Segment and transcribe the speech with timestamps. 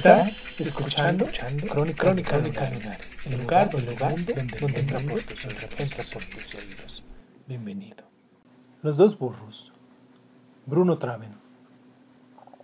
[0.00, 1.26] Estás escuchando,
[1.68, 2.70] Crónica, Crónica, Crónica
[3.26, 5.78] el lugar, el lugar donde, donde entra por tus oídos.
[5.78, 7.04] entra por tus oídos.
[7.46, 8.04] Bienvenido.
[8.80, 9.74] Los dos burros.
[10.64, 11.34] Bruno Traven.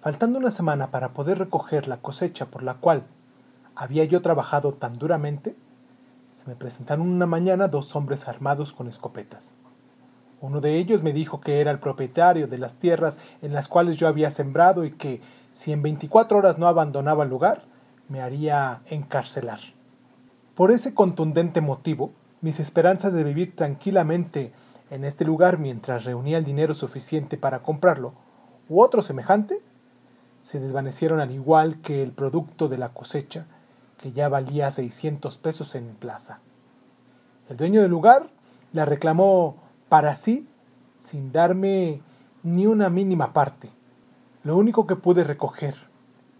[0.01, 3.03] Faltando una semana para poder recoger la cosecha por la cual
[3.75, 5.55] había yo trabajado tan duramente,
[6.33, 9.53] se me presentaron una mañana dos hombres armados con escopetas.
[10.41, 13.99] Uno de ellos me dijo que era el propietario de las tierras en las cuales
[13.99, 15.21] yo había sembrado y que,
[15.57, 17.63] si en 24 horas no abandonaba el lugar,
[18.11, 19.61] me haría encarcelar.
[20.55, 24.53] Por ese contundente motivo, mis esperanzas de vivir tranquilamente
[24.91, 28.13] en este lugar mientras reunía el dinero suficiente para comprarlo,
[28.69, 29.63] u otro semejante,
[30.43, 33.47] se desvanecieron al igual que el producto de la cosecha,
[33.97, 36.41] que ya valía 600 pesos en plaza.
[37.49, 38.29] El dueño del lugar
[38.75, 39.57] la reclamó
[39.89, 40.47] para sí
[40.99, 42.03] sin darme
[42.43, 43.71] ni una mínima parte.
[44.47, 45.75] Lo único que pude recoger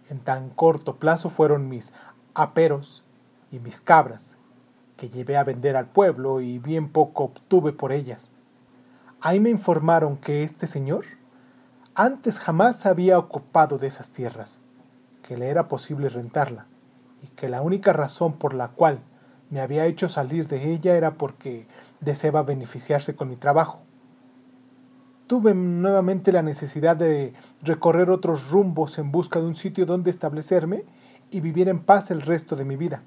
[0.09, 1.91] en tan corto plazo fueron mis
[2.35, 3.03] aperos
[3.51, 4.37] y mis cabras,
[4.95, 8.31] que llevé a vender al pueblo y bien poco obtuve por ellas.
[9.19, 11.03] Ahí me informaron que este señor
[11.95, 14.61] antes jamás había ocupado de esas tierras,
[15.21, 16.65] que le era posible rentarla,
[17.21, 19.01] y que la única razón por la cual
[19.49, 21.67] me había hecho salir de ella era porque
[21.99, 23.81] deseaba beneficiarse con mi trabajo.
[25.27, 30.85] Tuve nuevamente la necesidad de recorrer otros rumbos en busca de un sitio donde establecerme
[31.31, 33.03] y vivir en paz el resto de mi vida.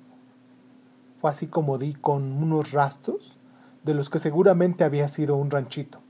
[1.21, 3.39] Fue así como di con unos rastros
[3.85, 6.01] de los que seguramente había sido un ranchito.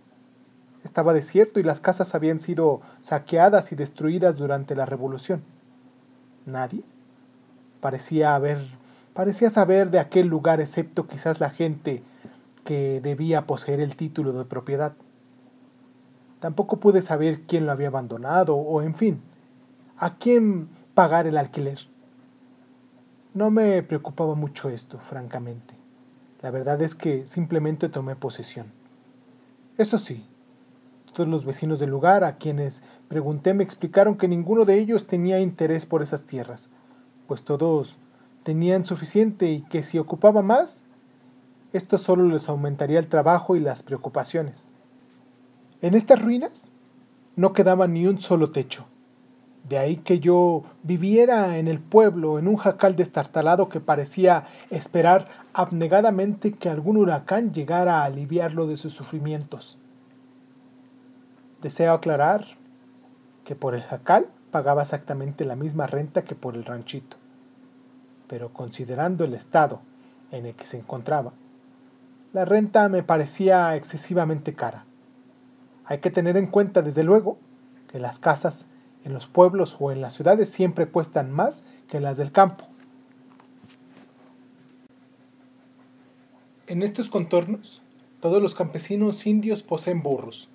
[0.83, 5.43] Estaba desierto y las casas habían sido saqueadas y destruidas durante la revolución.
[6.45, 6.83] Nadie
[7.81, 8.59] parecía haber
[9.15, 12.03] parecía saber de aquel lugar excepto quizás la gente
[12.65, 14.95] que debía poseer el título de propiedad.
[16.41, 19.21] Tampoco pude saber quién lo había abandonado o, en fin,
[19.97, 21.81] a quién pagar el alquiler.
[23.35, 25.75] No me preocupaba mucho esto, francamente.
[26.43, 28.73] La verdad es que simplemente tomé posesión.
[29.77, 30.27] Eso sí,
[31.13, 35.41] todos los vecinos del lugar a quienes pregunté me explicaron que ninguno de ellos tenía
[35.41, 36.71] interés por esas tierras,
[37.27, 37.99] pues todos
[38.43, 40.87] tenían suficiente y que si ocupaba más,
[41.73, 44.67] esto solo les aumentaría el trabajo y las preocupaciones.
[45.83, 46.73] En estas ruinas
[47.37, 48.85] no quedaba ni un solo techo.
[49.69, 55.29] De ahí que yo viviera en el pueblo en un jacal destartalado que parecía esperar
[55.53, 59.79] abnegadamente que algún huracán llegara a aliviarlo de sus sufrimientos.
[61.63, 62.47] Deseo aclarar
[63.45, 67.17] que por el jacal pagaba exactamente la misma renta que por el ranchito,
[68.29, 69.81] pero considerando el estado
[70.31, 71.33] en el que se encontraba,
[72.33, 74.85] la renta me parecía excesivamente cara.
[75.91, 77.37] Hay que tener en cuenta, desde luego,
[77.91, 78.67] que las casas
[79.05, 82.65] en los pueblos o en las ciudades siempre cuestan más que las del campo.
[86.69, 87.83] En estos contornos,
[88.21, 90.49] todos los campesinos indios poseen burros.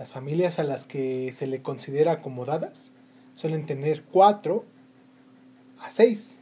[0.00, 2.90] Las familias a las que se le considera acomodadas
[3.34, 4.64] suelen tener cuatro
[5.78, 6.40] a seis.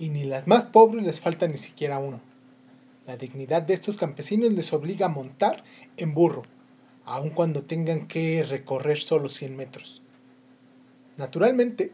[0.00, 2.20] Y ni las más pobres les falta ni siquiera uno.
[3.06, 5.62] La dignidad de estos campesinos les obliga a montar
[5.96, 6.42] en burro,
[7.08, 10.02] aun cuando tengan que recorrer solo 100 metros.
[11.16, 11.92] Naturalmente,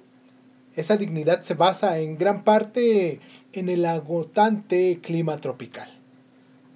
[0.74, 3.20] esa dignidad se basa en gran parte
[3.52, 5.88] en el agotante clima tropical,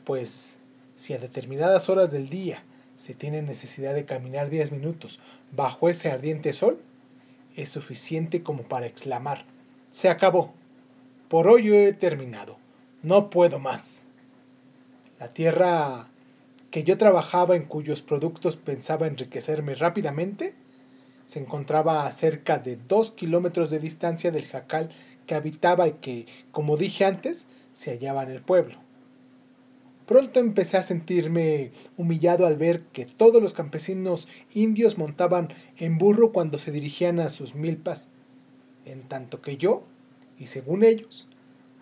[0.05, 0.59] pues
[0.95, 2.63] si a determinadas horas del día
[2.97, 5.19] se tiene necesidad de caminar 10 minutos
[5.51, 6.81] bajo ese ardiente sol,
[7.57, 9.45] es suficiente como para exclamar,
[9.91, 10.55] se acabó,
[11.29, 12.57] por hoy he terminado,
[13.03, 14.05] no puedo más.
[15.19, 16.09] La tierra
[16.71, 20.55] que yo trabajaba en cuyos productos pensaba enriquecerme rápidamente,
[21.27, 24.91] se encontraba a cerca de dos kilómetros de distancia del jacal
[25.27, 28.77] que habitaba y que, como dije antes, se hallaba en el pueblo.
[30.07, 36.33] Pronto empecé a sentirme humillado al ver que todos los campesinos indios montaban en burro
[36.33, 38.09] cuando se dirigían a sus milpas,
[38.87, 39.85] en tanto que yo,
[40.39, 41.29] y según ellos,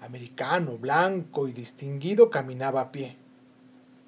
[0.01, 3.17] americano, blanco y distinguido, caminaba a pie.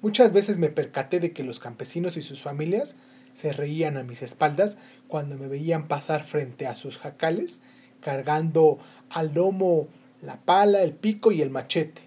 [0.01, 2.95] Muchas veces me percaté de que los campesinos y sus familias
[3.33, 7.61] se reían a mis espaldas cuando me veían pasar frente a sus jacales
[8.01, 8.79] cargando
[9.09, 9.87] al lomo
[10.21, 12.01] la pala, el pico y el machete.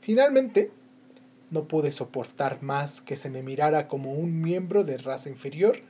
[0.00, 0.70] Finalmente,
[1.50, 5.80] no pude soportar más que se me mirara como un miembro de raza inferior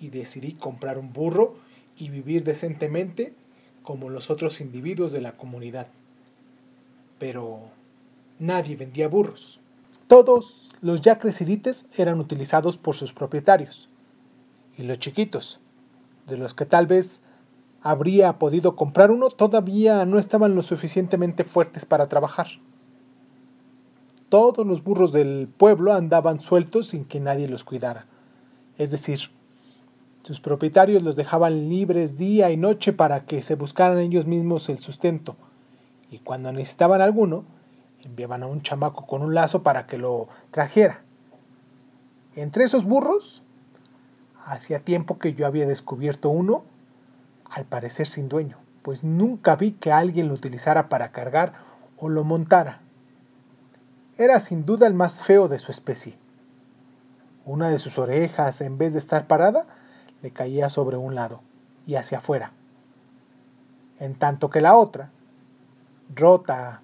[0.00, 1.56] y decidí comprar un burro
[1.96, 3.34] y vivir decentemente
[3.82, 5.88] como los otros individuos de la comunidad.
[7.18, 7.68] Pero
[8.38, 9.60] nadie vendía burros.
[10.06, 13.88] Todos los ya crecidites eran utilizados por sus propietarios.
[14.76, 15.60] Y los chiquitos,
[16.26, 17.22] de los que tal vez
[17.80, 22.48] habría podido comprar uno, todavía no estaban lo suficientemente fuertes para trabajar.
[24.28, 28.06] Todos los burros del pueblo andaban sueltos sin que nadie los cuidara.
[28.76, 29.30] Es decir,
[30.22, 34.78] sus propietarios los dejaban libres día y noche para que se buscaran ellos mismos el
[34.78, 35.36] sustento.
[36.10, 37.44] Y cuando necesitaban alguno,
[38.08, 41.02] enviaban a un chamaco con un lazo para que lo trajera.
[42.36, 43.42] Entre esos burros,
[44.44, 46.64] hacía tiempo que yo había descubierto uno,
[47.48, 51.54] al parecer sin dueño, pues nunca vi que alguien lo utilizara para cargar
[51.96, 52.80] o lo montara.
[54.18, 56.16] Era sin duda el más feo de su especie.
[57.44, 59.66] Una de sus orejas, en vez de estar parada,
[60.22, 61.40] le caía sobre un lado
[61.86, 62.52] y hacia afuera,
[63.98, 65.10] en tanto que la otra,
[66.14, 66.80] rota,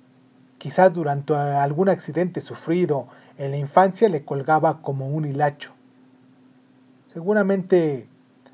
[0.60, 3.08] quizás durante algún accidente sufrido
[3.38, 5.72] en la infancia, le colgaba como un hilacho.
[7.06, 8.06] Seguramente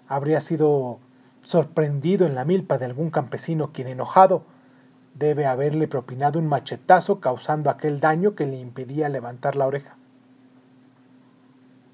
[0.07, 1.01] habría sido
[1.43, 4.45] sorprendido en la milpa de algún campesino quien enojado
[5.15, 9.97] debe haberle propinado un machetazo causando aquel daño que le impedía levantar la oreja.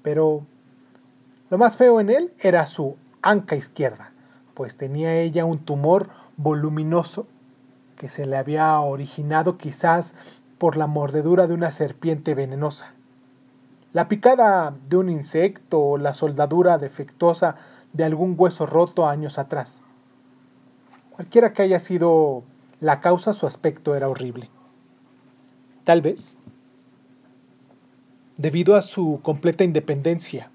[0.03, 0.45] Pero
[1.49, 4.11] lo más feo en él era su anca izquierda,
[4.53, 7.25] pues tenía ella un tumor voluminoso
[8.03, 10.13] que se le había originado quizás
[10.57, 12.91] por la mordedura de una serpiente venenosa.
[13.93, 17.55] La picada de un insecto o la soldadura defectuosa
[17.93, 19.81] de algún hueso roto años atrás.
[21.11, 22.43] Cualquiera que haya sido
[22.81, 24.49] la causa, su aspecto era horrible.
[25.85, 26.37] Tal vez,
[28.35, 30.51] debido a su completa independencia,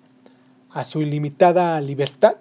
[0.70, 2.36] a su ilimitada libertad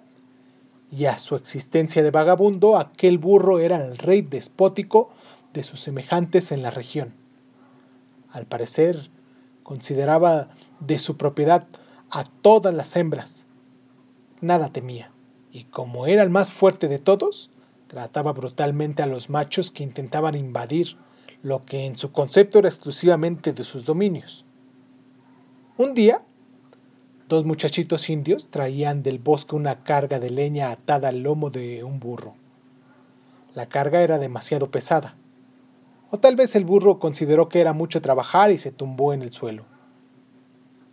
[0.90, 5.10] y a su existencia de vagabundo, aquel burro era el rey despótico
[5.52, 7.14] de sus semejantes en la región.
[8.30, 9.10] Al parecer,
[9.62, 10.48] consideraba
[10.80, 11.66] de su propiedad
[12.10, 13.44] a todas las hembras.
[14.40, 15.10] Nada temía,
[15.52, 17.50] y como era el más fuerte de todos,
[17.86, 20.96] trataba brutalmente a los machos que intentaban invadir
[21.42, 24.44] lo que en su concepto era exclusivamente de sus dominios.
[25.76, 26.22] Un día,
[27.28, 32.00] Dos muchachitos indios traían del bosque una carga de leña atada al lomo de un
[32.00, 32.34] burro.
[33.54, 35.14] La carga era demasiado pesada.
[36.10, 39.30] O tal vez el burro consideró que era mucho trabajar y se tumbó en el
[39.32, 39.64] suelo.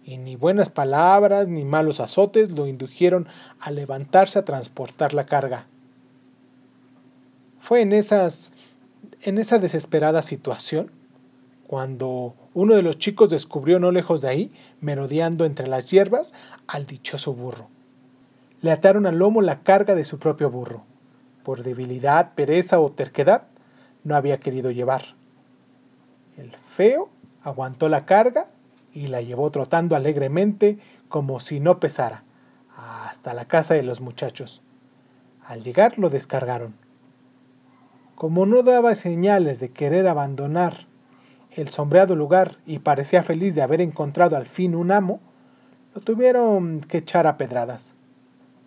[0.04, 3.28] Y ni buenas palabras ni malos azotes lo indujeron
[3.60, 5.68] a levantarse a transportar la carga.
[7.62, 8.52] Fue en esas
[9.22, 10.92] en esa desesperada situación
[11.68, 14.52] cuando uno de los chicos descubrió no lejos de ahí,
[14.82, 16.34] merodeando entre las hierbas,
[16.68, 17.70] al dichoso burro.
[18.62, 20.84] Le ataron al lomo la carga de su propio burro.
[21.44, 23.44] Por debilidad, pereza o terquedad,
[24.04, 25.16] no había querido llevar.
[26.38, 27.10] El feo
[27.44, 28.48] aguantó la carga
[28.94, 30.80] y la llevó trotando alegremente
[31.10, 32.24] como si no pesara,
[32.78, 34.62] hasta la casa de los muchachos.
[35.46, 36.76] Al llegar lo descargaron.
[38.16, 40.88] Como no daba señales de querer abandonar
[41.56, 45.20] el sombreado lugar y parecía feliz de haber encontrado al fin un amo,
[45.94, 47.94] lo tuvieron que echar a pedradas.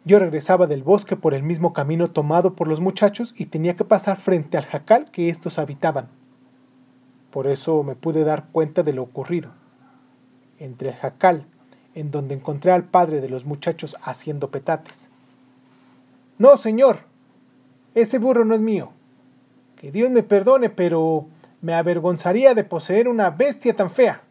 [0.04, 3.84] Yo regresaba del bosque por el mismo camino tomado por los muchachos y tenía que
[3.84, 6.08] pasar frente al jacal que éstos habitaban.
[7.30, 9.50] Por eso me pude dar cuenta de lo ocurrido.
[10.58, 11.44] Entre el jacal,
[11.94, 15.10] en donde encontré al padre de los muchachos haciendo petates.
[16.38, 17.00] No, señor,
[17.94, 18.92] ese burro no es mío.
[19.76, 21.26] Que Dios me perdone, pero
[21.60, 24.22] me avergonzaría de poseer una bestia tan fea.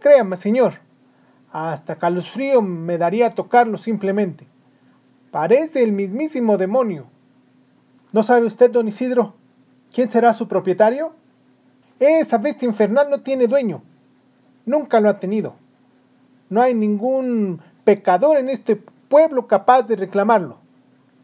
[0.00, 0.74] Créame, señor,
[1.52, 4.46] hasta calosfrío me daría tocarlo simplemente.
[5.30, 7.06] Parece el mismísimo demonio.
[8.12, 9.34] ¿No sabe usted, don Isidro,
[9.92, 11.12] quién será su propietario?
[11.98, 13.82] Esa bestia infernal no tiene dueño.
[14.66, 15.54] Nunca lo ha tenido.
[16.48, 20.58] No hay ningún pecador en este pueblo capaz de reclamarlo.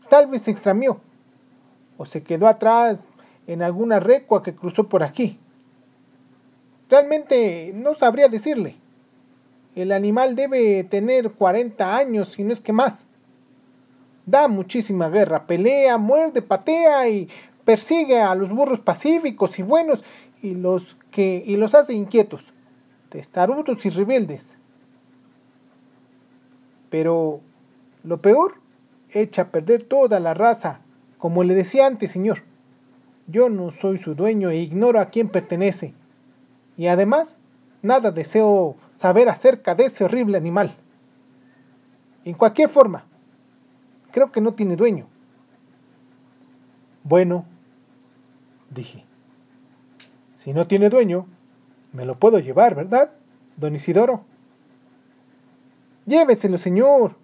[0.08, 1.00] Tal vez se extramió
[1.96, 3.06] o se quedó atrás
[3.50, 5.36] en alguna recua que cruzó por aquí.
[6.88, 8.76] Realmente no sabría decirle.
[9.74, 13.06] El animal debe tener 40 años, si no es que más.
[14.24, 17.28] Da muchísima guerra, pelea, muerde, patea y
[17.64, 20.04] persigue a los burros pacíficos y buenos
[20.42, 22.52] y los que y los hace inquietos.
[23.08, 24.56] testarudos y rebeldes.
[26.88, 27.40] Pero
[28.04, 28.54] lo peor,
[29.10, 30.82] echa a perder toda la raza,
[31.18, 32.44] como le decía antes, señor.
[33.30, 35.94] Yo no soy su dueño e ignoro a quién pertenece.
[36.76, 37.36] Y además,
[37.80, 40.74] nada deseo saber acerca de ese horrible animal.
[42.24, 43.04] En cualquier forma,
[44.10, 45.06] creo que no tiene dueño.
[47.04, 47.44] Bueno,
[48.74, 49.04] dije,
[50.36, 51.26] si no tiene dueño,
[51.92, 53.12] me lo puedo llevar, ¿verdad,
[53.56, 54.24] don Isidoro?
[56.06, 57.14] Lléveselo, señor.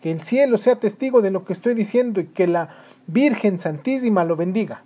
[0.00, 2.68] Que el cielo sea testigo de lo que estoy diciendo y que la
[3.08, 4.84] Virgen Santísima lo bendiga.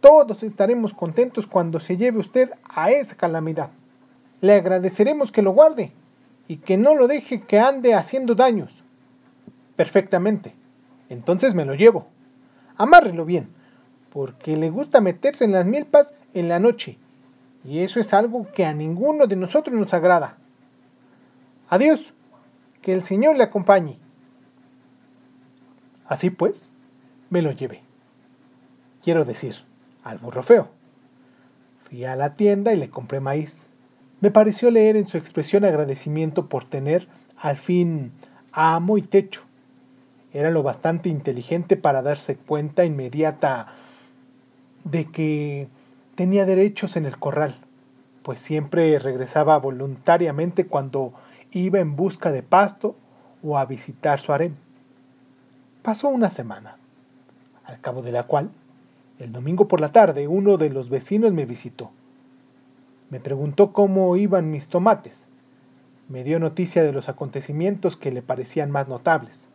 [0.00, 3.70] Todos estaremos contentos cuando se lleve usted a esa calamidad.
[4.40, 5.92] Le agradeceremos que lo guarde
[6.48, 8.82] y que no lo deje que ande haciendo daños.
[9.76, 10.54] Perfectamente.
[11.10, 12.06] Entonces me lo llevo.
[12.76, 13.50] Amárrelo bien,
[14.10, 16.98] porque le gusta meterse en las milpas en la noche,
[17.64, 20.38] y eso es algo que a ninguno de nosotros nos agrada.
[21.68, 22.14] Adiós,
[22.80, 23.98] que el Señor le acompañe.
[26.06, 26.72] Así pues,
[27.28, 27.82] me lo llevé.
[29.02, 29.56] Quiero decir,
[30.10, 30.20] al.
[31.88, 33.66] Fui a la tienda y le compré maíz.
[34.20, 38.12] Me pareció leer en su expresión agradecimiento por tener, al fin,
[38.52, 39.42] amo y techo.
[40.32, 43.68] Era lo bastante inteligente para darse cuenta inmediata
[44.84, 45.68] de que
[46.14, 47.56] tenía derechos en el corral,
[48.22, 51.12] pues siempre regresaba voluntariamente cuando
[51.50, 52.94] iba en busca de pasto
[53.42, 54.54] o a visitar su harem.
[55.82, 56.76] Pasó una semana,
[57.64, 58.50] al cabo de la cual,
[59.20, 61.90] el domingo por la tarde, uno de los vecinos me visitó.
[63.10, 65.28] Me preguntó cómo iban mis tomates.
[66.08, 69.50] Me dio noticia de los acontecimientos que le parecían más notables.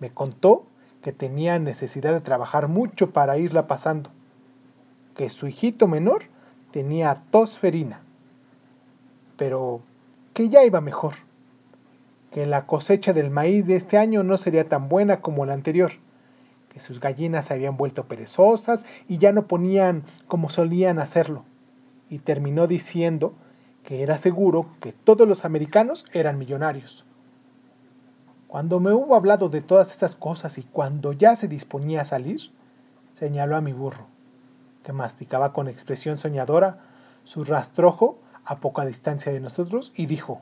[0.00, 0.64] Me contó
[1.02, 4.10] que tenía necesidad de trabajar mucho para irla pasando,
[5.16, 6.24] que su hijito menor
[6.72, 8.00] tenía tos ferina,
[9.36, 9.80] pero
[10.34, 11.14] que ya iba mejor,
[12.32, 15.92] que la cosecha del maíz de este año no sería tan buena como la anterior,
[16.70, 21.44] que sus gallinas se habían vuelto perezosas y ya no ponían como solían hacerlo,
[22.08, 23.34] y terminó diciendo
[23.84, 27.04] que era seguro que todos los americanos eran millonarios.
[28.46, 32.50] Cuando me hubo hablado de todas esas cosas y cuando ya se disponía a salir,
[33.14, 34.06] señaló a mi burro,
[34.82, 36.78] que masticaba con expresión soñadora
[37.24, 40.40] su rastrojo a poca distancia de nosotros, y dijo,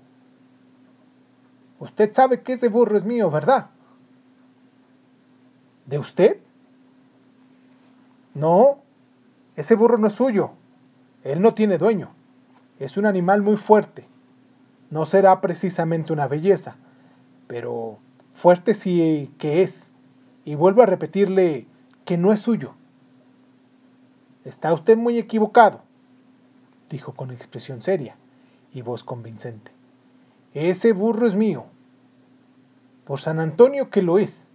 [1.80, 3.70] Usted sabe que ese burro es mío, ¿verdad?
[5.88, 6.36] ¿De usted?
[8.34, 8.78] No,
[9.56, 10.50] ese burro no es suyo.
[11.24, 12.10] Él no tiene dueño.
[12.78, 14.04] Es un animal muy fuerte.
[14.90, 16.76] No será precisamente una belleza,
[17.46, 17.98] pero
[18.34, 19.92] fuerte sí que es.
[20.44, 21.66] Y vuelvo a repetirle
[22.04, 22.74] que no es suyo.
[24.44, 25.82] Está usted muy equivocado,
[26.90, 28.16] dijo con expresión seria
[28.72, 29.72] y voz convincente.
[30.52, 31.64] Ese burro es mío.
[33.04, 34.47] Por San Antonio que lo es.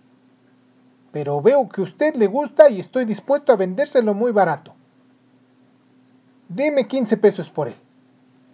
[1.13, 4.73] Pero veo que usted le gusta y estoy dispuesto a vendérselo muy barato.
[6.49, 7.75] Deme 15 pesos por él.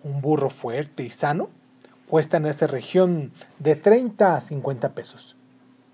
[0.03, 1.49] Un burro fuerte y sano
[2.09, 5.37] cuesta en esa región de 30 a 50 pesos.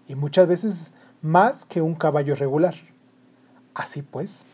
[0.07, 2.75] Y muchas veces más que un caballo regular.
[3.75, 4.47] Así pues,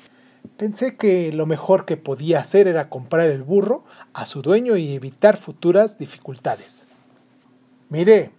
[0.58, 4.96] pensé que lo mejor que podía hacer era comprar el burro a su dueño y
[4.96, 6.88] evitar futuras dificultades.
[7.90, 8.32] Mire,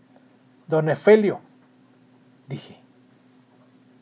[0.66, 1.40] don Efelio,
[2.48, 2.81] dije,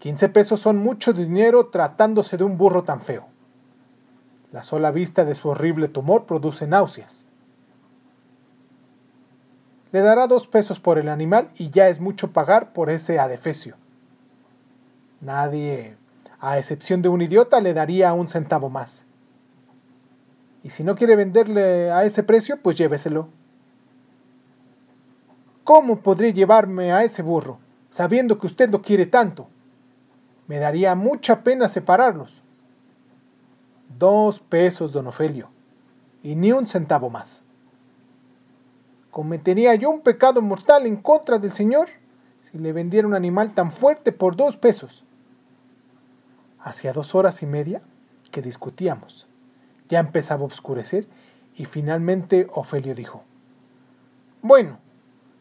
[0.00, 3.26] 15 pesos son mucho dinero tratándose de un burro tan feo.
[4.50, 7.26] La sola vista de su horrible tumor produce náuseas.
[9.92, 13.76] Le dará dos pesos por el animal y ya es mucho pagar por ese adefesio.
[15.20, 15.96] Nadie,
[16.40, 19.04] a excepción de un idiota, le daría un centavo más.
[20.62, 23.28] Y si no quiere venderle a ese precio, pues lléveselo.
[25.62, 27.58] ¿Cómo podré llevarme a ese burro,
[27.90, 29.48] sabiendo que usted lo quiere tanto?
[30.50, 32.42] Me daría mucha pena separarlos.
[34.00, 35.48] Dos pesos, don Ofelio,
[36.24, 37.44] y ni un centavo más.
[39.12, 41.88] ¿Cometería yo un pecado mortal en contra del Señor
[42.40, 45.04] si le vendiera un animal tan fuerte por dos pesos?
[46.58, 47.80] Hacía dos horas y media
[48.32, 49.28] que discutíamos.
[49.88, 51.06] Ya empezaba a oscurecer
[51.54, 53.22] y finalmente Ofelio dijo,
[54.42, 54.80] Bueno,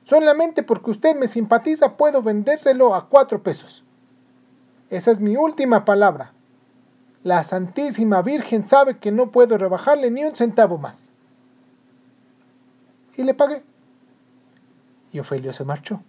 [0.04, 3.84] solamente porque usted me simpatiza puedo vendérselo a cuatro pesos.
[4.90, 6.34] Esa es mi última palabra.
[7.24, 11.12] La Santísima Virgen sabe que no puedo rebajarle ni un centavo más
[13.20, 13.64] y le pagué.
[15.12, 16.02] Y Ofelio se marchó,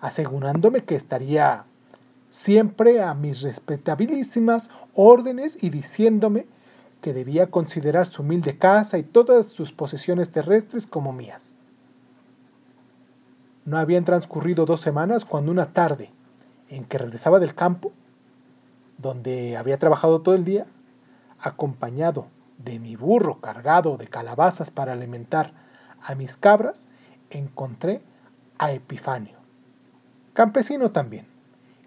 [0.00, 1.64] asegurándome que estaría
[2.30, 6.46] siempre a mis respetabilísimas órdenes y diciéndome
[7.00, 11.54] que debía considerar su humilde casa y todas sus posesiones terrestres como mías.
[13.64, 16.10] No habían transcurrido dos semanas cuando una tarde,
[16.68, 17.92] en que regresaba del campo,
[18.98, 20.66] donde había trabajado todo el día,
[21.40, 22.26] acompañado
[22.58, 25.52] de mi burro cargado de calabazas para alimentar
[26.02, 26.88] a mis cabras,
[27.30, 28.00] encontré
[28.58, 29.36] a Epifanio,
[30.34, 31.26] campesino también,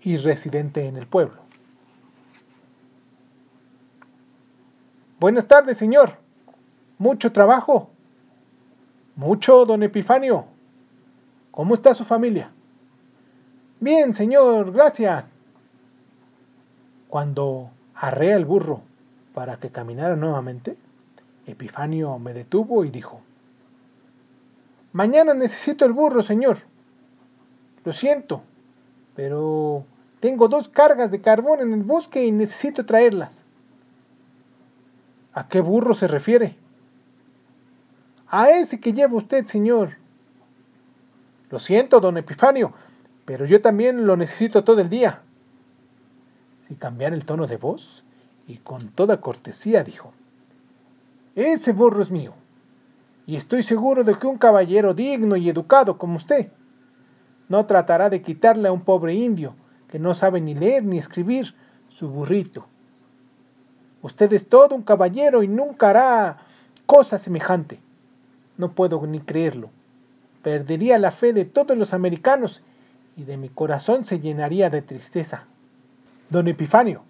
[0.01, 1.41] y residente en el pueblo.
[5.19, 6.17] Buenas tardes, señor.
[6.97, 7.91] ¿Mucho trabajo?
[9.15, 10.45] Mucho, don Epifanio.
[11.51, 12.51] ¿Cómo está su familia?
[13.81, 15.33] Bien, señor, gracias.
[17.09, 18.83] Cuando arrea el burro
[19.33, 20.77] para que caminara nuevamente,
[21.47, 23.21] Epifanio me detuvo y dijo,
[24.93, 26.59] Mañana necesito el burro, señor.
[27.83, 28.43] Lo siento,
[29.15, 29.83] pero
[30.19, 33.43] tengo dos cargas de carbón en el bosque y necesito traerlas.
[35.33, 36.55] ¿A qué burro se refiere?
[38.27, 39.97] A ese que lleva usted, señor.
[41.49, 42.73] Lo siento, don Epifanio,
[43.31, 45.21] pero yo también lo necesito todo el día.
[46.67, 48.03] Sin cambiar el tono de voz,
[48.45, 50.11] y con toda cortesía dijo,
[51.33, 52.33] Ese burro es mío,
[53.25, 56.51] y estoy seguro de que un caballero digno y educado como usted
[57.47, 59.55] no tratará de quitarle a un pobre indio
[59.87, 61.55] que no sabe ni leer ni escribir
[61.87, 62.65] su burrito.
[64.01, 66.39] Usted es todo un caballero y nunca hará
[66.85, 67.79] cosa semejante.
[68.57, 69.69] No puedo ni creerlo.
[70.43, 72.61] Perdería la fe de todos los americanos
[73.15, 75.45] y de mi corazón se llenaría de tristeza.
[76.29, 77.03] Don Epifanio,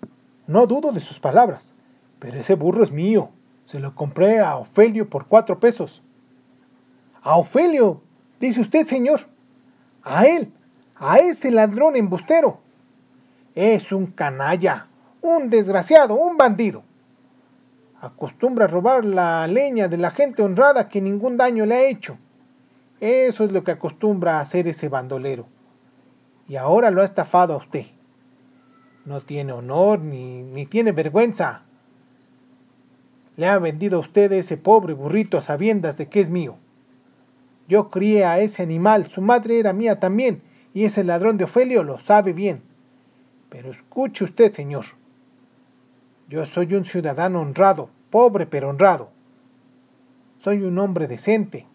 [0.48, 1.74] no dudo de sus palabras,
[2.20, 3.30] pero ese burro es mío.
[3.66, 6.02] Se lo compré a Ofelio por cuatro pesos.
[7.22, 8.02] A Ofelio,
[8.40, 9.28] dice usted, señor.
[10.04, 10.52] A él,
[10.96, 12.60] a ese ladrón embustero.
[13.56, 14.88] Es un canalla,
[15.22, 16.84] un desgraciado, un bandido.
[18.02, 22.18] Acostumbra a robar la leña de la gente honrada que ningún daño le ha hecho.
[23.00, 25.46] Eso es lo que acostumbra a hacer ese bandolero.
[26.48, 27.86] Y ahora lo ha estafado a usted.
[29.06, 31.64] No tiene honor ni, ni tiene vergüenza.
[33.38, 36.58] Le ha vendido a usted ese pobre burrito a sabiendas de que es mío.
[37.68, 40.42] Yo crié a ese animal, su madre era mía también,
[40.74, 42.62] y ese ladrón de Ofelio lo sabe bien.
[43.50, 44.86] Pero escuche usted, señor.
[46.28, 49.10] Yo soy un ciudadano honrado, pobre pero honrado.
[50.38, 51.66] Soy un hombre decente,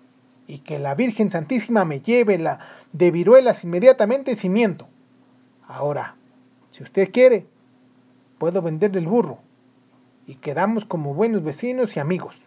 [0.47, 2.61] y que la Virgen Santísima me lleve la
[2.93, 4.89] de viruelas inmediatamente si miento.
[5.67, 6.17] Ahora,
[6.71, 7.47] si usted quiere,
[8.39, 9.39] puedo venderle el burro,
[10.27, 12.45] y quedamos como buenos vecinos y amigos.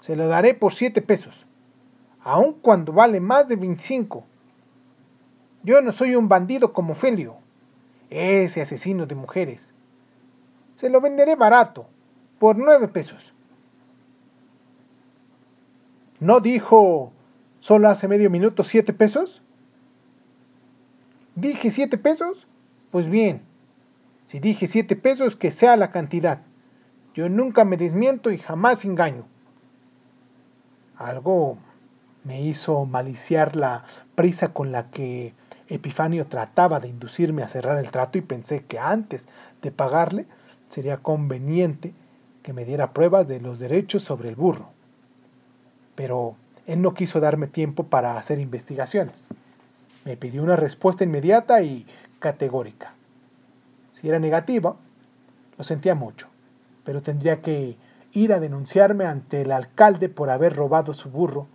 [0.00, 1.46] Se lo daré por siete pesos,
[2.22, 4.24] aun cuando vale más de veinticinco.
[5.62, 7.36] Yo no soy un bandido como Felio,
[8.10, 9.74] ese asesino de mujeres.
[10.74, 11.86] Se lo venderé barato,
[12.38, 13.33] por nueve pesos.
[16.24, 17.12] ¿No dijo
[17.58, 19.42] solo hace medio minuto siete pesos?
[21.34, 22.48] ¿Dije siete pesos?
[22.90, 23.42] Pues bien,
[24.24, 26.40] si dije siete pesos, que sea la cantidad.
[27.12, 29.26] Yo nunca me desmiento y jamás engaño.
[30.96, 31.58] Algo
[32.24, 33.84] me hizo maliciar la
[34.14, 35.34] prisa con la que
[35.68, 39.28] Epifanio trataba de inducirme a cerrar el trato y pensé que antes
[39.60, 40.24] de pagarle
[40.70, 41.92] sería conveniente
[42.42, 44.72] que me diera pruebas de los derechos sobre el burro.
[45.94, 49.28] Pero él no quiso darme tiempo para hacer investigaciones.
[50.04, 51.86] Me pidió una respuesta inmediata y
[52.18, 52.94] categórica.
[53.90, 54.76] Si era negativa,
[55.56, 56.28] lo sentía mucho,
[56.84, 57.76] pero tendría que
[58.12, 61.46] ir a denunciarme ante el alcalde por haber robado su burro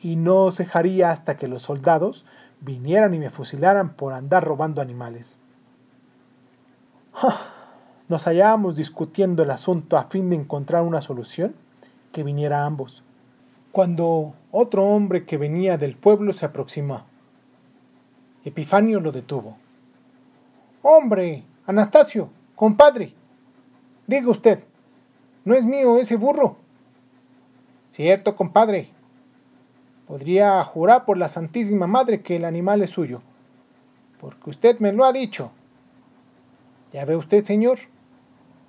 [0.00, 2.24] y no cejaría hasta que los soldados
[2.60, 5.38] vinieran y me fusilaran por andar robando animales.
[8.08, 11.54] Nos hallábamos discutiendo el asunto a fin de encontrar una solución
[12.12, 13.02] que viniera a ambos,
[13.72, 17.04] cuando otro hombre que venía del pueblo se aproximó.
[18.44, 19.56] Epifanio lo detuvo.
[20.82, 23.14] Hombre, Anastasio, compadre,
[24.06, 24.64] diga usted,
[25.44, 26.56] ¿no es mío ese burro?
[27.90, 28.90] Cierto, compadre.
[30.06, 33.22] Podría jurar por la Santísima Madre que el animal es suyo,
[34.20, 35.50] porque usted me lo ha dicho.
[36.92, 37.78] ¿Ya ve usted, señor?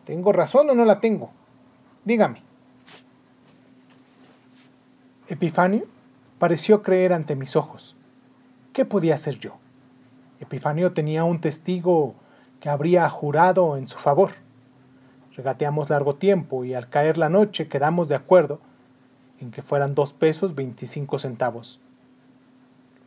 [0.05, 1.31] ¿Tengo razón o no la tengo?
[2.05, 2.52] Dígame.
[5.29, 5.85] Epifanio
[6.37, 7.95] pareció creer ante mis ojos.
[8.73, 9.55] ¿Qué podía hacer yo?
[10.41, 12.15] Epifanio tenía un testigo
[12.59, 14.31] que habría jurado en su favor.
[15.37, 18.59] Regateamos largo tiempo y al caer la noche quedamos de acuerdo
[19.39, 21.79] en que fueran dos pesos veinticinco centavos.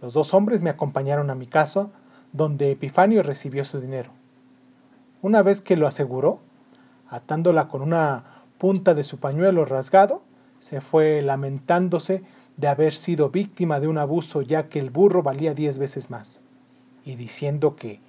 [0.01, 1.91] Los dos hombres me acompañaron a mi casa,
[2.33, 4.11] donde Epifanio recibió su dinero.
[5.21, 6.41] Una vez que lo aseguró,
[7.11, 8.25] atándola con una
[8.57, 10.23] punta de su pañuelo rasgado,
[10.67, 12.25] se fue lamentándose
[12.57, 16.41] de haber sido víctima de un abuso ya que el burro valía diez veces más,
[17.05, 18.01] y diciendo que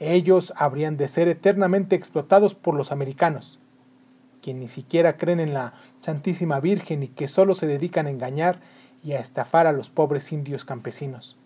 [0.00, 3.60] ellos habrían de ser eternamente explotados por los americanos,
[4.42, 8.58] quien ni siquiera creen en la Santísima Virgen y que solo se dedican a engañar
[9.04, 11.36] y a estafar a los pobres indios campesinos.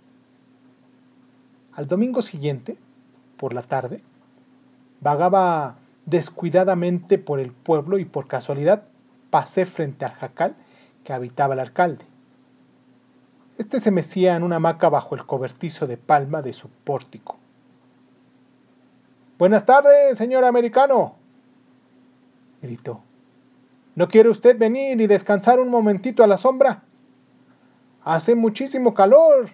[1.75, 2.79] Al domingo siguiente,
[3.37, 4.01] por la tarde,
[5.03, 8.85] vagaba descuidadamente por el pueblo y por casualidad
[9.35, 10.55] pasé frente al jacal
[11.03, 12.05] que habitaba el alcalde.
[13.59, 17.37] Este se mecía en una hamaca bajo el cobertizo de palma de su pórtico.
[19.37, 21.17] Buenas tardes, señor americano,
[22.63, 23.01] gritó.
[23.97, 26.85] ¿No quiere usted venir y descansar un momentito a la sombra?
[28.05, 29.51] Hace muchísimo calor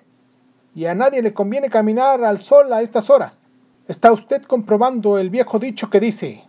[0.75, 3.47] y a nadie le conviene caminar al sol a estas horas.
[3.89, 6.45] Está usted comprobando el viejo dicho que dice,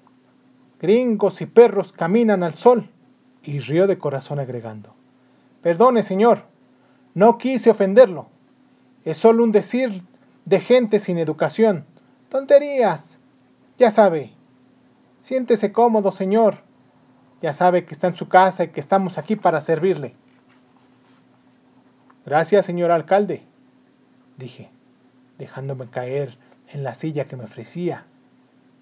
[0.82, 2.90] gringos y perros caminan al sol,
[3.44, 4.94] y rió de corazón agregando,
[5.62, 6.44] perdone señor,
[7.14, 8.28] no quise ofenderlo,
[9.04, 10.04] es solo un decir
[10.46, 11.86] de gente sin educación,
[12.30, 13.20] tonterías,
[13.78, 14.32] ya sabe,
[15.22, 16.60] siéntese cómodo señor,
[17.42, 20.14] ya sabe que está en su casa y que estamos aquí para servirle.
[22.26, 23.44] Gracias, señor alcalde,
[24.38, 24.70] dije,
[25.40, 26.38] dejándome caer
[26.70, 28.06] en la silla que me ofrecía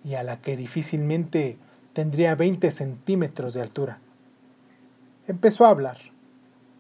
[0.04, 1.58] y a la que difícilmente
[1.94, 4.00] tendría 20 centímetros de altura.
[5.30, 6.00] Empezó a hablar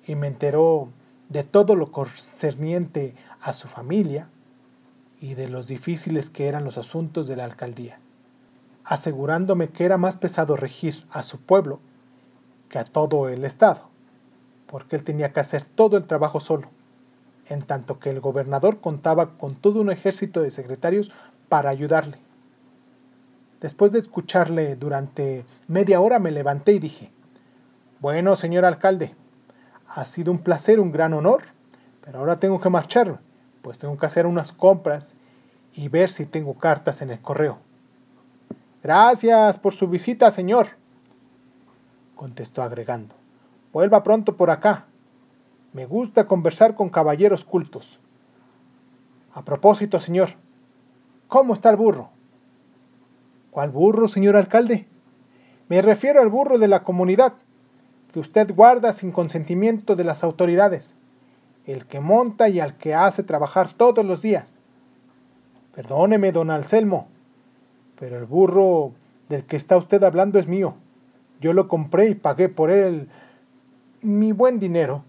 [0.07, 0.89] y me enteró
[1.29, 4.27] de todo lo concerniente a su familia
[5.21, 7.99] y de los difíciles que eran los asuntos de la alcaldía,
[8.83, 11.79] asegurándome que era más pesado regir a su pueblo
[12.69, 13.83] que a todo el Estado,
[14.65, 16.69] porque él tenía que hacer todo el trabajo solo
[17.49, 21.11] en tanto que el gobernador contaba con todo un ejército de secretarios
[21.49, 22.17] para ayudarle.
[23.61, 27.11] Después de escucharle durante media hora me levanté y dije,
[27.99, 29.13] bueno, señor alcalde,
[29.87, 31.43] ha sido un placer, un gran honor,
[32.03, 33.17] pero ahora tengo que marcharme,
[33.61, 35.15] pues tengo que hacer unas compras
[35.73, 37.59] y ver si tengo cartas en el correo.
[38.81, 40.69] Gracias por su visita, señor,
[42.15, 43.15] contestó agregando.
[43.73, 44.85] Vuelva pronto por acá.
[45.73, 47.99] Me gusta conversar con caballeros cultos.
[49.33, 50.29] A propósito, señor,
[51.27, 52.09] ¿cómo está el burro?
[53.51, 54.87] ¿Cuál burro, señor alcalde?
[55.67, 57.33] Me refiero al burro de la comunidad,
[58.11, 60.95] que usted guarda sin consentimiento de las autoridades,
[61.65, 64.57] el que monta y al que hace trabajar todos los días.
[65.75, 67.07] Perdóneme, don Anselmo,
[67.99, 68.91] pero el burro
[69.29, 70.75] del que está usted hablando es mío.
[71.39, 73.07] Yo lo compré y pagué por él
[74.01, 75.03] mi buen dinero.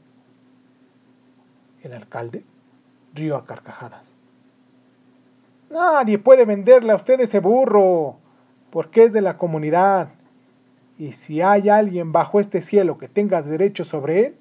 [1.83, 2.45] El alcalde
[3.15, 4.15] rió a carcajadas.
[5.71, 8.17] Nadie puede venderle a usted ese burro,
[8.71, 10.11] porque es de la comunidad.
[11.01, 14.37] Y si hay alguien bajo este cielo que tenga derecho sobre él,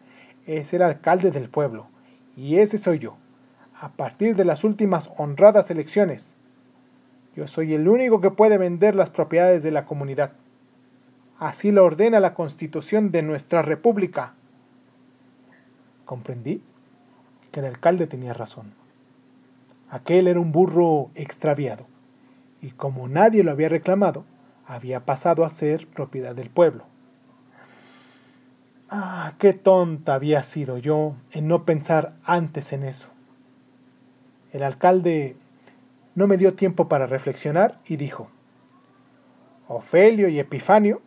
[0.45, 1.87] es el alcalde del pueblo.
[2.35, 3.15] Y ese soy yo,
[3.79, 6.35] a partir de las últimas honradas elecciones.
[7.33, 10.33] Yo soy el único que puede vender las propiedades de la comunidad.
[11.37, 14.33] Así lo ordena la constitución de nuestra república.
[16.03, 16.61] ¿Comprendí?
[17.53, 18.73] que el alcalde tenía razón.
[19.89, 21.85] Aquel era un burro extraviado,
[22.61, 24.25] y como nadie lo había reclamado,
[24.69, 26.85] había pasado a ser propiedad del pueblo.
[28.87, 33.07] Ah, qué tonta había sido yo en no pensar antes en eso.
[34.53, 35.35] El alcalde
[36.13, 38.29] no me dio tiempo para reflexionar y dijo,
[39.67, 41.01] Ofelio y Epifanio,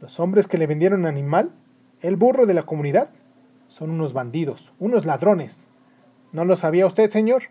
[0.00, 1.52] los hombres que le vendieron animal,
[2.00, 3.10] el burro de la comunidad,
[3.68, 5.70] son unos bandidos, unos ladrones.
[6.32, 7.44] ¿No lo sabía usted, señor?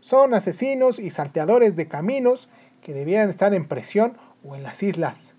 [0.00, 2.48] Son asesinos y salteadores de caminos
[2.84, 5.34] que debieran estar en prisión o en las islas.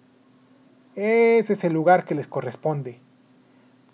[0.96, 3.00] Ese es el lugar que les corresponde.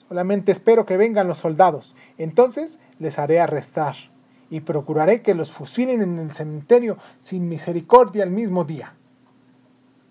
[0.08, 1.96] Solamente espero que vengan los soldados.
[2.18, 3.96] Entonces les haré arrestar
[4.50, 8.96] y procuraré que los fusilen en el cementerio sin misericordia el mismo día.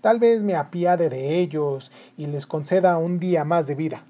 [0.00, 4.05] Tal vez me apiade de ellos y les conceda un día más de vida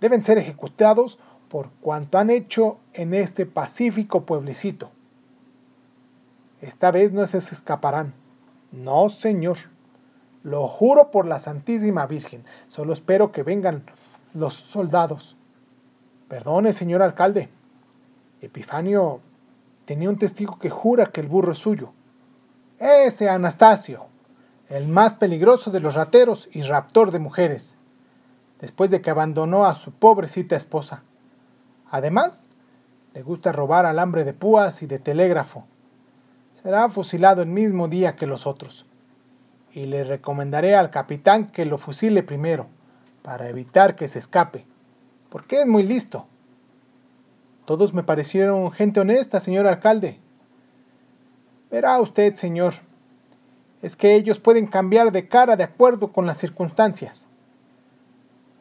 [0.00, 1.18] deben ser ejecutados
[1.48, 4.90] por cuanto han hecho en este pacífico pueblecito.
[6.60, 8.14] Esta vez no se escaparán.
[8.72, 9.58] No, señor.
[10.42, 12.44] Lo juro por la Santísima Virgen.
[12.68, 13.84] Solo espero que vengan
[14.34, 15.36] los soldados.
[16.28, 17.48] Perdone, señor alcalde.
[18.40, 19.20] Epifanio
[19.84, 21.92] tenía un testigo que jura que el burro es suyo.
[22.78, 24.06] Ese Anastasio,
[24.68, 27.74] el más peligroso de los rateros y raptor de mujeres
[28.60, 31.02] después de que abandonó a su pobrecita esposa.
[31.90, 32.48] Además,
[33.14, 35.64] le gusta robar alambre de púas y de telégrafo.
[36.62, 38.86] Será fusilado el mismo día que los otros.
[39.72, 42.66] y le recomendaré al capitán que lo fusile primero,
[43.22, 44.64] para evitar que se escape,
[45.28, 46.26] porque es muy listo.
[47.64, 50.18] Todos me parecieron gente honesta, señor alcalde.
[51.70, 52.74] Verá usted, señor,
[53.82, 57.28] es que ellos pueden cambiar de cara de acuerdo con las circunstancias.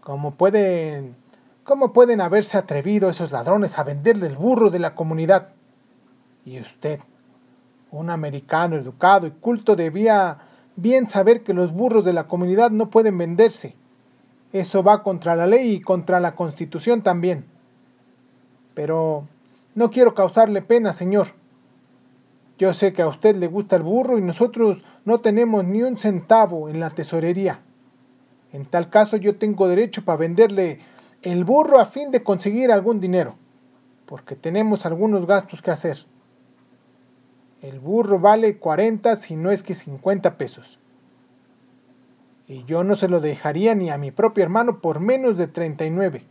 [0.02, 1.16] ¿Cómo pueden,
[1.64, 5.54] cómo pueden haberse atrevido esos ladrones a venderle el burro de la comunidad?
[6.46, 7.00] Y usted,
[7.92, 10.40] un americano educado y culto, debía
[10.76, 13.76] bien saber que los burros de la comunidad no pueden venderse.
[14.54, 17.46] Eso va contra la ley y contra la constitución también.
[18.74, 19.28] Pero
[19.76, 21.28] no quiero causarle pena, señor.
[22.58, 25.98] Yo sé que a usted le gusta el burro y nosotros no tenemos ni un
[25.98, 27.60] centavo en la tesorería.
[28.52, 30.80] En tal caso yo tengo derecho para venderle
[31.22, 33.36] el burro a fin de conseguir algún dinero,
[34.06, 36.06] porque tenemos algunos gastos que hacer.
[37.62, 40.80] El burro vale 40 si no es que 50 pesos.
[42.48, 46.24] Y yo no se lo dejaría ni a mi propio hermano por menos de 39.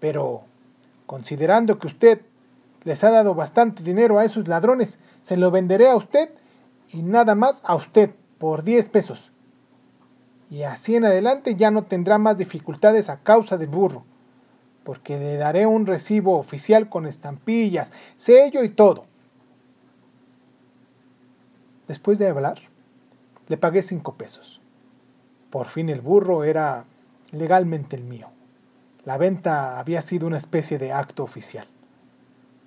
[0.00, 0.42] Pero,
[1.06, 2.20] considerando que usted
[2.84, 6.30] les ha dado bastante dinero a esos ladrones, se lo venderé a usted
[6.92, 9.30] y nada más a usted por 10 pesos.
[10.50, 14.04] Y así en adelante ya no tendrá más dificultades a causa del burro,
[14.82, 19.09] porque le daré un recibo oficial con estampillas, sello y todo.
[21.90, 22.60] Después de hablar,
[23.48, 24.60] le pagué cinco pesos.
[25.50, 26.84] Por fin el burro era
[27.32, 28.28] legalmente el mío.
[29.04, 31.66] La venta había sido una especie de acto oficial.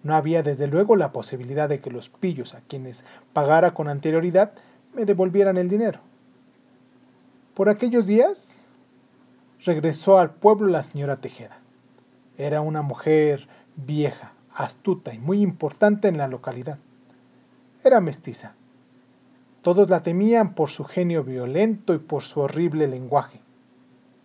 [0.04, 4.52] No había desde luego la posibilidad de que los pillos a quienes pagara con anterioridad
[4.94, 6.02] me devolvieran el dinero.
[7.54, 8.66] Por aquellos días
[9.64, 11.60] regresó al pueblo la señora Tejeda.
[12.38, 16.78] Era una mujer vieja, astuta y muy importante en la localidad.
[17.86, 18.56] Era mestiza.
[19.64, 23.40] Todos la temían por su genio violento y por su horrible lenguaje.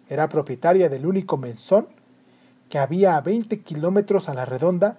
[0.08, 1.86] Era propietaria del único menzón
[2.68, 4.98] que había a 20 kilómetros a la redonda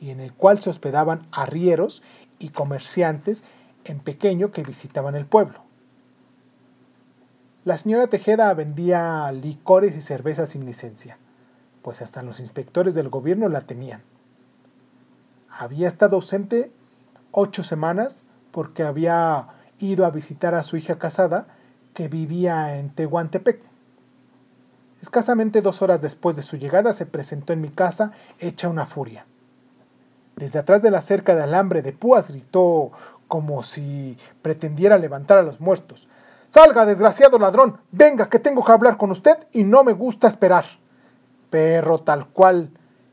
[0.00, 2.04] y en el cual se hospedaban arrieros
[2.38, 3.42] y comerciantes
[3.84, 5.60] en pequeño que visitaban el pueblo.
[7.64, 11.18] La señora Tejeda vendía licores y cervezas sin licencia,
[11.82, 14.02] pues hasta los inspectores del gobierno la temían.
[15.50, 16.70] Había estado ausente
[17.32, 18.22] ocho semanas
[18.52, 19.48] porque había
[19.80, 21.46] ido a visitar a su hija casada
[21.94, 23.60] que vivía en Tehuantepec.
[25.02, 29.24] Escasamente dos horas después de su llegada se presentó en mi casa hecha una furia.
[30.36, 32.92] Desde atrás de la cerca de alambre de púas gritó
[33.28, 36.08] como si pretendiera levantar a los muertos.
[36.48, 40.64] Salga, desgraciado ladrón, venga, que tengo que hablar con usted y no me gusta esperar.
[41.48, 42.70] Perro tal cual,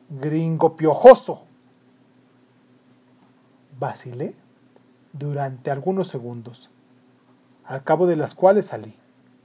[0.09, 1.43] gringo piojoso.
[3.79, 4.46] Vacilé
[5.13, 6.69] durante algunos segundos,
[7.65, 8.95] al cabo de las cuales salí,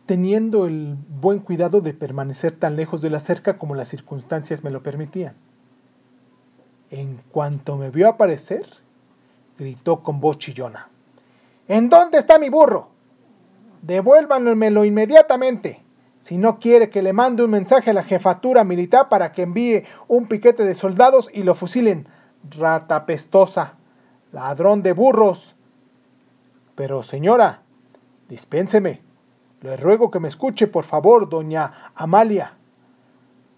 [0.06, 4.70] teniendo el buen cuidado de permanecer tan lejos de la cerca como las circunstancias me
[4.70, 5.34] lo permitían.
[6.90, 8.66] En cuanto me vio aparecer,
[9.58, 10.88] gritó con voz chillona.
[11.68, 12.90] ¿En dónde está mi burro?
[13.82, 15.82] Devuélvanmelo inmediatamente.
[16.20, 19.84] Si no quiere que le mande un mensaje a la jefatura militar para que envíe
[20.06, 22.06] un piquete de soldados y lo fusilen.
[22.50, 23.74] Rata pestosa.
[24.32, 25.54] Ladrón de burros.
[26.74, 27.62] Pero señora,
[28.28, 29.02] dispénseme.
[29.60, 32.54] Le ruego que me escuche, por favor, doña Amalia.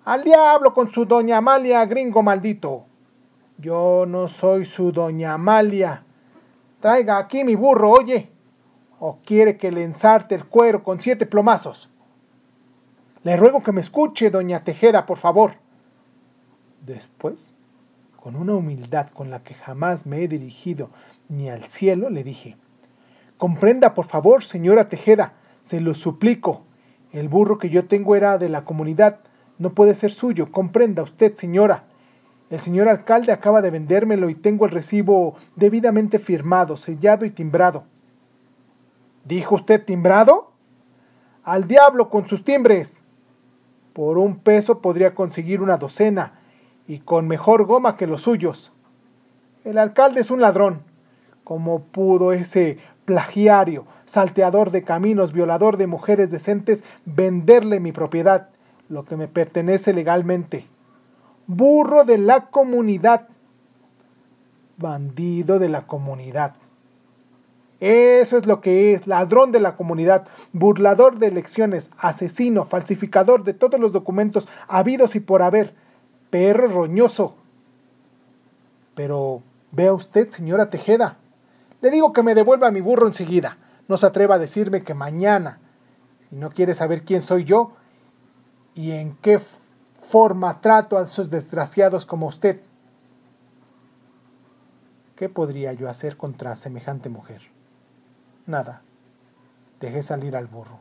[0.04, 2.84] Al diablo con su doña Amalia, gringo maldito.
[3.56, 6.04] Yo no soy su doña Amalia.
[6.80, 8.30] Traiga aquí mi burro, oye.
[8.98, 11.88] ¿O quiere que le ensarte el cuero con siete plomazos?
[13.22, 15.54] Le ruego que me escuche, doña Tejeda, por favor.
[16.82, 17.54] Después,
[18.24, 20.88] con una humildad con la que jamás me he dirigido
[21.28, 22.56] ni al cielo, le dije,
[23.36, 26.62] Comprenda, por favor, señora Tejeda, se lo suplico.
[27.12, 29.20] El burro que yo tengo era de la comunidad,
[29.58, 30.50] no puede ser suyo.
[30.50, 31.84] Comprenda usted, señora.
[32.48, 37.84] El señor alcalde acaba de vendérmelo y tengo el recibo debidamente firmado, sellado y timbrado.
[39.26, 40.52] ¿Dijo usted timbrado?
[41.42, 43.04] Al diablo con sus timbres.
[43.92, 46.40] Por un peso podría conseguir una docena,
[46.86, 48.72] y con mejor goma que los suyos.
[49.64, 50.82] El alcalde es un ladrón.
[51.44, 58.48] ¿Cómo pudo ese plagiario, salteador de caminos, violador de mujeres decentes, venderle mi propiedad,
[58.88, 60.66] lo que me pertenece legalmente?
[61.46, 63.28] burro de la comunidad,
[64.76, 66.54] bandido de la comunidad.
[67.80, 73.52] Eso es lo que es, ladrón de la comunidad, burlador de elecciones, asesino, falsificador de
[73.52, 75.74] todos los documentos habidos y por haber,
[76.30, 77.36] perro roñoso.
[78.94, 81.18] Pero vea usted, señora Tejeda,
[81.80, 83.58] le digo que me devuelva mi burro enseguida.
[83.86, 85.58] no se atreva a decirme que mañana,
[86.28, 87.72] si no quiere saber quién soy yo
[88.74, 89.40] y en qué
[90.00, 92.60] forma trato a esos desgraciados como usted.
[95.16, 97.42] ¿Qué podría yo hacer contra semejante mujer?
[98.46, 98.82] Nada.
[99.80, 100.80] Dejé salir al burro.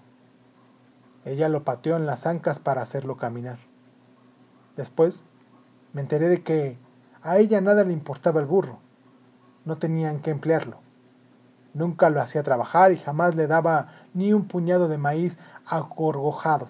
[1.25, 3.59] Ella lo pateó en las ancas para hacerlo caminar.
[4.75, 5.23] Después
[5.93, 6.77] me enteré de que
[7.21, 8.79] a ella nada le importaba el burro.
[9.65, 10.77] No tenían que emplearlo.
[11.73, 16.67] Nunca lo hacía trabajar y jamás le daba ni un puñado de maíz acorgojado.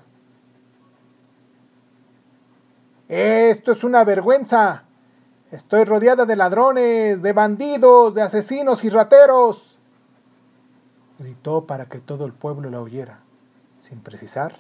[3.10, 4.84] Esto es una vergüenza.
[5.52, 9.78] Estoy rodeada de ladrones, de bandidos, de asesinos y rateros.
[11.20, 13.20] Gritó para que todo el pueblo la oyera,
[13.78, 14.60] sin precisar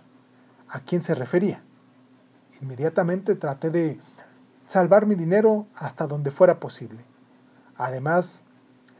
[0.69, 1.63] a quién se refería.
[2.61, 3.99] Inmediatamente traté de
[4.73, 6.97] salvar mi dinero hasta donde fuera posible.
[7.77, 8.43] Además,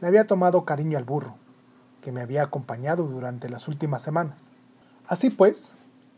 [0.00, 1.34] le había tomado cariño al burro,
[2.00, 4.52] que me había acompañado durante las últimas semanas.
[5.08, 5.72] Así pues,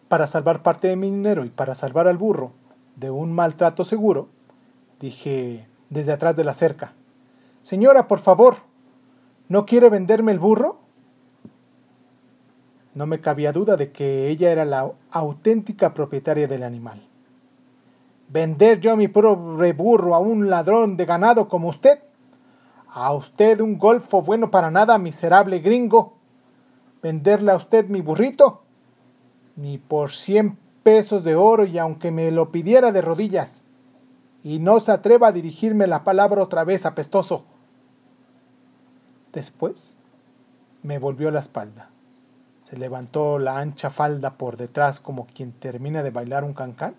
[0.09, 2.53] para salvar parte de mi dinero y para salvar al burro
[2.97, 4.29] de un maltrato seguro,
[5.01, 6.93] dije desde atrás de la cerca,
[7.63, 8.59] Señora, por favor,
[9.49, 10.81] ¿no quiere venderme el burro?
[12.95, 17.06] No me cabía duda de que ella era la auténtica propietaria del animal.
[18.29, 22.01] ¿Vender yo mi pobre burro a un ladrón de ganado como usted?
[22.89, 26.15] A usted un golfo bueno para nada, miserable gringo.
[27.03, 28.63] ¿Venderle a usted mi burrito?
[29.55, 33.63] Ni por cien pesos de oro y aunque me lo pidiera de rodillas.
[34.43, 37.45] Y no se atreva a dirigirme la palabra otra vez, apestoso.
[39.33, 39.97] Después
[40.83, 41.91] me volvió la espalda.
[42.65, 46.95] Se levantó la ancha falda por detrás como quien termina de bailar un cancán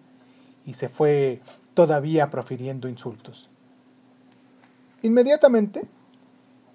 [0.68, 1.42] y se fue
[1.74, 3.50] todavía profiriendo insultos.
[5.02, 5.86] Inmediatamente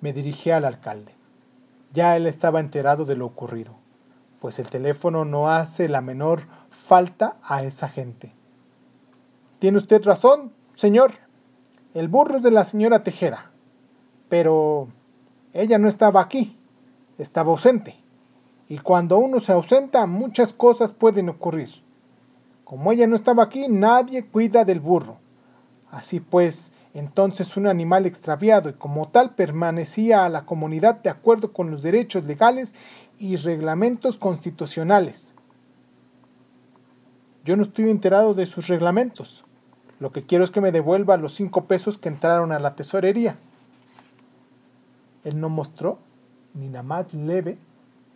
[0.00, 1.12] me dirigí al alcalde.
[1.92, 3.74] Ya él estaba enterado de lo ocurrido,
[4.40, 8.32] pues el teléfono no hace la menor falta a esa gente.
[9.58, 11.12] Tiene usted razón, señor.
[11.92, 13.50] El burro es de la señora Tejeda.
[14.30, 14.88] Pero
[15.52, 16.58] ella no estaba aquí,
[17.18, 17.96] estaba ausente.
[18.70, 21.81] Y cuando uno se ausenta, muchas cosas pueden ocurrir.
[22.72, 25.18] Como ella no estaba aquí, nadie cuida del burro.
[25.90, 31.52] Así pues, entonces un animal extraviado y como tal permanecía a la comunidad de acuerdo
[31.52, 32.74] con los derechos legales
[33.18, 35.34] y reglamentos constitucionales.
[37.44, 39.44] Yo no estoy enterado de sus reglamentos.
[40.00, 43.36] Lo que quiero es que me devuelva los cinco pesos que entraron a la tesorería.
[45.24, 45.98] Él no mostró
[46.54, 47.58] ni la más leve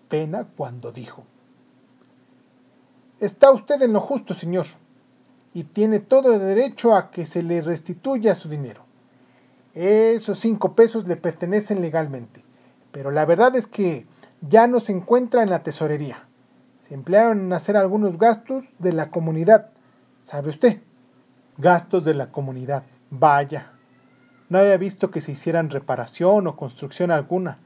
[0.09, 1.25] pena cuando dijo,
[3.21, 4.67] Está usted en lo justo, señor
[5.57, 8.83] y tiene todo el derecho a que se le restituya su dinero.
[9.73, 12.45] Esos cinco pesos le pertenecen legalmente,
[12.93, 14.05] pero la verdad es que
[14.43, 16.25] ya no se encuentra en la tesorería.
[16.83, 19.71] Se emplearon en hacer algunos gastos de la comunidad.
[20.21, 20.83] ¿Sabe usted?
[21.57, 22.83] Gastos de la comunidad.
[23.09, 23.73] Vaya.
[24.51, 27.61] No había visto que se hicieran reparación o construcción alguna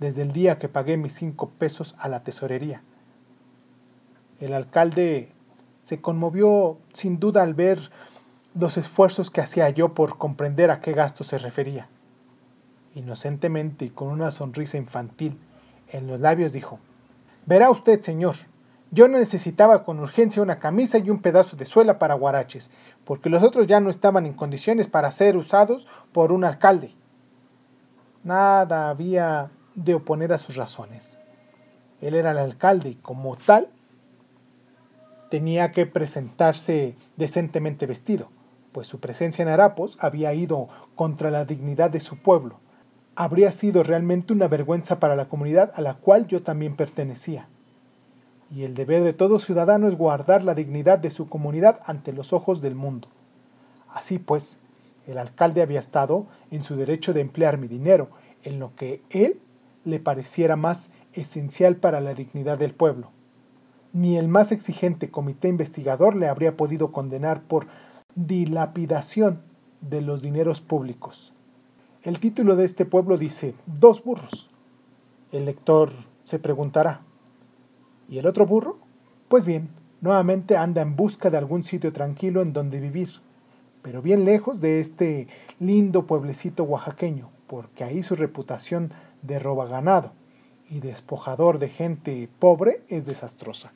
[0.00, 2.82] desde el día que pagué mis cinco pesos a la tesorería.
[4.40, 5.32] El alcalde
[5.82, 7.90] se conmovió sin duda al ver
[8.54, 11.88] los esfuerzos que hacía yo por comprender a qué gasto se refería.
[12.94, 15.38] Inocentemente y con una sonrisa infantil
[15.92, 16.78] en los labios dijo,
[17.44, 18.36] Verá usted, señor,
[18.90, 22.70] yo necesitaba con urgencia una camisa y un pedazo de suela para guaraches,
[23.04, 26.94] porque los otros ya no estaban en condiciones para ser usados por un alcalde.
[28.24, 31.18] Nada había de oponer a sus razones.
[32.00, 33.68] Él era el alcalde y como tal
[35.30, 38.28] tenía que presentarse decentemente vestido,
[38.72, 42.58] pues su presencia en Harapos había ido contra la dignidad de su pueblo.
[43.14, 47.48] Habría sido realmente una vergüenza para la comunidad a la cual yo también pertenecía.
[48.50, 52.32] Y el deber de todo ciudadano es guardar la dignidad de su comunidad ante los
[52.32, 53.08] ojos del mundo.
[53.90, 54.58] Así pues,
[55.06, 58.10] el alcalde había estado en su derecho de emplear mi dinero
[58.44, 59.40] en lo que él
[59.84, 63.15] le pareciera más esencial para la dignidad del pueblo
[63.92, 67.66] ni el más exigente comité investigador le habría podido condenar por
[68.14, 69.40] dilapidación
[69.80, 71.32] de los dineros públicos.
[72.02, 74.50] El título de este pueblo dice Dos burros.
[75.32, 75.92] El lector
[76.24, 77.00] se preguntará,
[78.08, 78.78] ¿y el otro burro?
[79.28, 79.68] Pues bien,
[80.00, 83.10] nuevamente anda en busca de algún sitio tranquilo en donde vivir,
[83.82, 85.28] pero bien lejos de este
[85.58, 90.12] lindo pueblecito oaxaqueño, porque ahí su reputación de roba ganado
[90.70, 93.72] y despojador de gente pobre es desastrosa.